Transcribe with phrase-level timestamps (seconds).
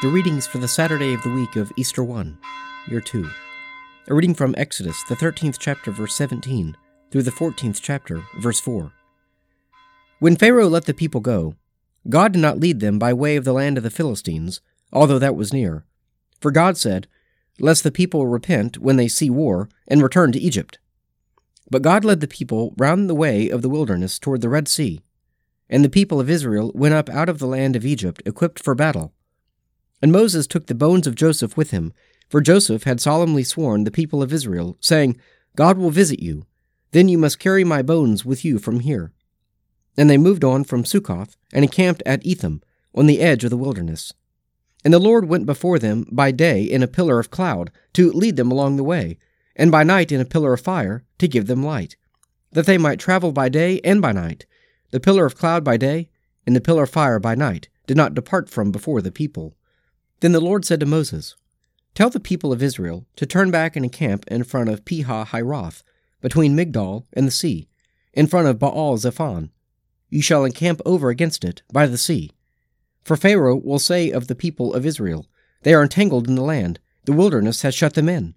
[0.00, 2.38] The readings for the Saturday of the week of Easter 1,
[2.86, 3.28] Year 2.
[4.06, 6.76] A reading from Exodus, the 13th chapter, verse 17,
[7.10, 8.92] through the 14th chapter, verse 4.
[10.20, 11.56] When Pharaoh let the people go,
[12.08, 14.60] God did not lead them by way of the land of the Philistines,
[14.92, 15.84] although that was near.
[16.40, 17.08] For God said,
[17.58, 20.78] Lest the people repent when they see war, and return to Egypt.
[21.72, 25.00] But God led the people round the way of the wilderness toward the Red Sea.
[25.68, 28.76] And the people of Israel went up out of the land of Egypt equipped for
[28.76, 29.12] battle.
[30.00, 31.92] And Moses took the bones of Joseph with him,
[32.28, 35.18] for Joseph had solemnly sworn the people of Israel, saying,
[35.56, 36.46] God will visit you.
[36.92, 39.12] Then you must carry my bones with you from here.
[39.96, 42.62] And they moved on from Succoth, and encamped at Etham,
[42.94, 44.12] on the edge of the wilderness.
[44.84, 48.36] And the Lord went before them by day in a pillar of cloud, to lead
[48.36, 49.18] them along the way,
[49.56, 51.96] and by night in a pillar of fire, to give them light,
[52.52, 54.46] that they might travel by day and by night.
[54.90, 56.10] The pillar of cloud by day,
[56.46, 59.56] and the pillar of fire by night, did not depart from before the people.
[60.20, 61.36] Then the Lord said to Moses,
[61.94, 65.82] Tell the people of Israel to turn back and encamp in front of Pi-hahiroth,
[66.20, 67.68] between Migdol and the sea,
[68.12, 69.50] in front of Baal Zephon.
[70.08, 72.32] You shall encamp over against it by the sea.
[73.04, 75.26] For Pharaoh will say of the people of Israel,
[75.62, 78.34] They are entangled in the land, the wilderness has shut them in.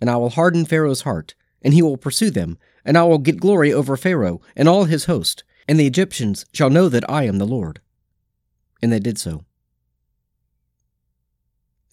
[0.00, 3.40] And I will harden Pharaoh's heart, and he will pursue them, and I will get
[3.40, 7.38] glory over Pharaoh and all his host, and the Egyptians shall know that I am
[7.38, 7.80] the Lord.
[8.80, 9.44] And they did so.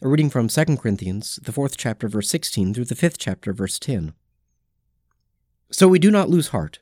[0.01, 3.77] A reading from 2 Corinthians, the fourth chapter, verse 16 through the fifth chapter, verse
[3.77, 4.13] 10.
[5.73, 6.79] So we do not lose heart.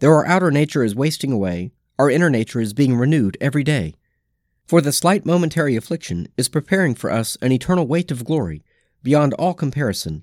[0.00, 3.94] Though our outer nature is wasting away, our inner nature is being renewed every day.
[4.66, 8.62] For the slight momentary affliction is preparing for us an eternal weight of glory,
[9.02, 10.22] beyond all comparison,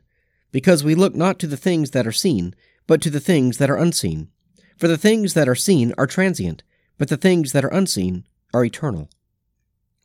[0.51, 2.53] because we look not to the things that are seen,
[2.85, 4.29] but to the things that are unseen.
[4.77, 6.61] For the things that are seen are transient,
[6.99, 9.09] but the things that are unseen are eternal.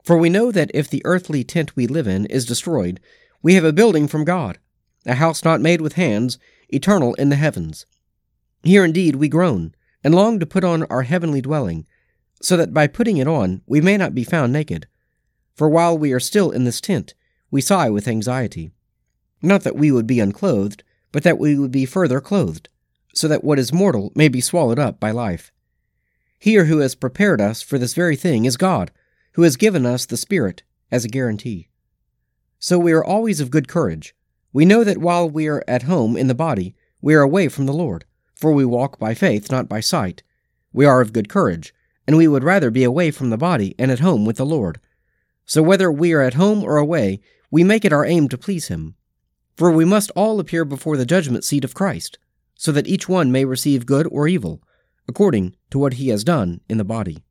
[0.07, 3.01] For we know that if the earthly tent we live in is destroyed,
[3.43, 4.57] we have a building from God,
[5.05, 7.87] a house not made with hands, eternal in the heavens.
[8.63, 9.75] Here indeed we groan,
[10.05, 11.87] and long to put on our heavenly dwelling,
[12.41, 14.87] so that by putting it on we may not be found naked.
[15.57, 17.15] For while we are still in this tent,
[17.51, 18.71] we sigh with anxiety.
[19.43, 22.69] Not that we would be unclothed, but that we would be further clothed,
[23.13, 25.51] so that what is mortal may be swallowed up by life.
[26.39, 28.93] Here who has prepared us for this very thing is God
[29.37, 31.69] who has given us the Spirit as a guarantee.
[32.59, 34.15] So we are always of good courage.
[34.51, 37.67] We know that while we are at home in the body, we are away from
[37.67, 40.23] the Lord, for we walk by faith, not by sight.
[40.73, 41.75] We are of good courage,
[42.07, 44.81] and we would rather be away from the body and at home with the Lord.
[45.45, 47.21] So whether we are at home or away,
[47.51, 48.95] we make it our aim to please Him.
[49.55, 52.19] For we must all appear before the judgment seat of Christ,
[52.55, 54.63] so that each one may receive good or evil,
[55.07, 57.26] according to what he has done in the body.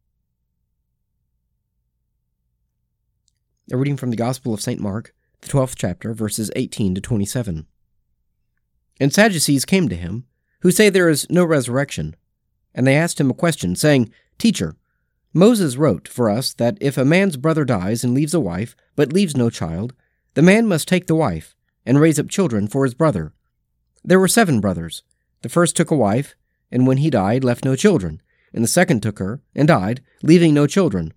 [3.72, 4.80] A reading from the Gospel of St.
[4.80, 5.12] Mark,
[5.42, 7.66] the 12th chapter, verses 18 to 27.
[9.00, 10.26] And Sadducees came to him,
[10.62, 12.16] who say there is no resurrection.
[12.76, 14.76] And they asked him a question, saying, Teacher,
[15.34, 19.12] Moses wrote for us that if a man's brother dies and leaves a wife, but
[19.12, 19.96] leaves no child,
[20.36, 21.56] the man must take the wife,
[21.88, 23.34] and raise up children for his brother.
[24.04, 25.02] There were seven brothers.
[25.42, 26.36] The first took a wife,
[26.72, 28.22] and when he died, left no children.
[28.54, 31.16] And the second took her, and died, leaving no children.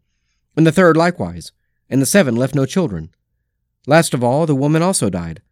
[0.56, 1.52] And the third likewise
[1.90, 3.10] and the seven left no children.
[3.86, 5.42] Last of all, the woman also died.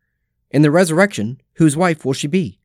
[0.51, 2.59] In the resurrection, whose wife will she be?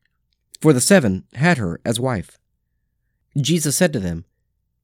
[0.60, 2.38] For the seven had her as wife.
[3.36, 4.24] Jesus said to them,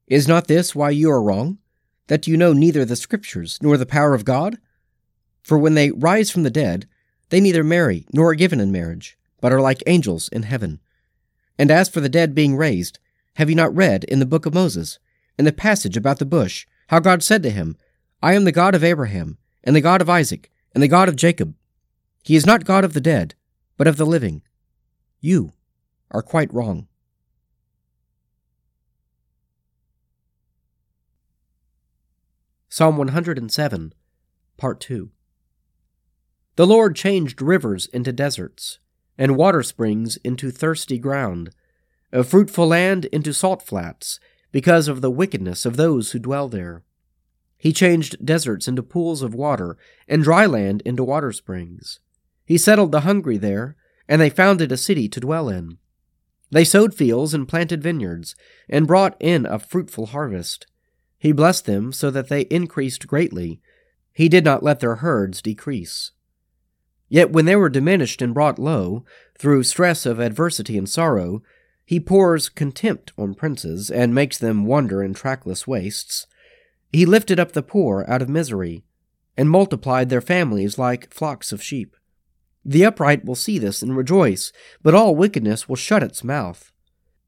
[0.07, 1.59] Is not this why you are wrong,
[2.07, 4.59] that you know neither the Scriptures nor the power of God?
[5.43, 6.89] For when they rise from the dead,
[7.29, 10.81] they neither marry nor are given in marriage, but are like angels in heaven.
[11.59, 12.99] And as for the dead being raised,
[13.37, 14.99] have you not read in the book of Moses,
[15.39, 17.77] in the passage about the bush, how God said to him,
[18.21, 21.15] I am the God of Abraham, and the God of Isaac, and the God of
[21.15, 21.55] Jacob.
[22.25, 23.37] He is not God of the dead,
[23.77, 24.43] but of the living.
[25.21, 25.53] You
[26.11, 26.89] are quite wrong.
[32.69, 33.95] Psalm 107,
[34.57, 35.11] Part 2
[36.57, 38.79] The Lord changed rivers into deserts,
[39.17, 41.51] and water springs into thirsty ground,
[42.13, 44.19] a fruitful land into salt flats,
[44.51, 46.83] because of the wickedness of those who dwell there.
[47.59, 49.77] He changed deserts into pools of water,
[50.07, 51.99] and dry land into water springs.
[52.47, 53.77] He settled the hungry there,
[54.09, 55.77] and they founded a city to dwell in.
[56.51, 58.37] They sowed fields and planted vineyards,
[58.69, 60.67] and brought in a fruitful harvest.
[61.19, 63.61] He blessed them so that they increased greatly.
[64.13, 66.13] He did not let their herds decrease.
[67.09, 69.05] Yet when they were diminished and brought low,
[69.37, 71.43] through stress of adversity and sorrow,
[71.85, 76.27] he pours contempt on princes, and makes them wander in trackless wastes.
[76.93, 78.85] He lifted up the poor out of misery,
[79.37, 81.97] and multiplied their families like flocks of sheep.
[82.65, 84.53] The upright will see this and rejoice,
[84.83, 86.73] but all wickedness will shut its mouth.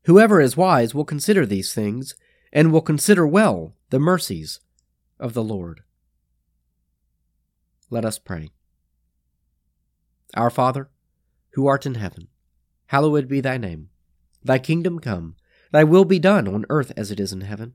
[0.05, 2.15] Whoever is wise will consider these things,
[2.53, 4.61] and will consider well the mercies
[5.19, 5.83] of the Lord.
[7.91, 8.51] Let us pray.
[10.35, 10.91] Our Father,
[11.53, 12.29] who art in heaven,
[12.87, 13.91] hallowed be thy name.
[14.43, 15.37] Thy kingdom come,
[15.71, 17.75] thy will be done on earth as it is in heaven.